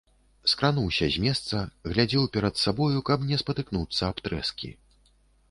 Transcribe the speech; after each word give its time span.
Скрануўся 0.51 1.09
з 1.15 1.21
месца, 1.25 1.59
глядзеў 1.91 2.25
перад 2.39 2.55
сабою, 2.63 3.05
каб 3.11 3.27
не 3.29 3.37
спатыкнуцца 3.43 4.01
аб 4.09 4.25
трэскі. 4.31 4.73